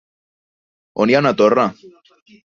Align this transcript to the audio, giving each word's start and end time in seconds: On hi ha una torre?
On 1.05 1.13
hi 1.13 1.19
ha 1.19 1.21
una 1.25 1.33
torre? 1.43 1.69